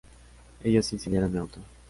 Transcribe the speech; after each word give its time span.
Ellos 0.63 0.91
incendiaron 0.93 1.31
mi 1.31 1.37
auto. 1.37 1.59